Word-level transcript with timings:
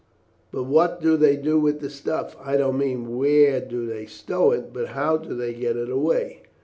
"But 0.51 0.63
what 0.63 0.99
do 0.99 1.15
they 1.15 1.35
do 1.37 1.59
with 1.59 1.79
the 1.79 1.87
stuff? 1.91 2.35
I 2.43 2.57
don't 2.57 2.79
mean, 2.79 3.17
where 3.17 3.59
do 3.63 3.85
they 3.85 4.07
stow 4.07 4.49
it, 4.49 4.73
but 4.73 4.87
how 4.87 5.15
do 5.17 5.35
they 5.35 5.53
get 5.53 5.77
it 5.77 5.91
away?" 5.91 6.41